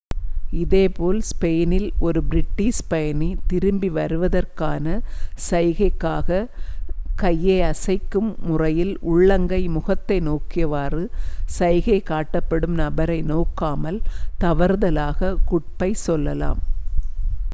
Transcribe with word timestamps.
இதேபோல் 0.51 1.19
ஸ்பெயினில் 1.21 1.89
ஒரு 1.99 2.19
பிரிட்டிஷ் 2.23 2.79
பயணி 2.87 3.37
திரும்பி 3.47 3.89
வருவதற்கான 3.89 4.85
சைகையாகக் 5.49 6.49
கையை 7.15 7.57
அசைக்கும் 7.61 8.31
முறையில் 8.43 8.95
உள்ளங்கை 9.03 9.61
முகத்தை 9.67 10.17
நோக்கியவாறு 10.21 11.03
சைகை 11.57 11.99
காட்டப்படும் 12.05 12.75
நபரை 12.77 13.19
நோக்காமல் 13.29 14.01
தவறுதலாகக் 14.39 15.41
குட்-பை 15.45 15.93
சொல்லலாம் 16.07 16.61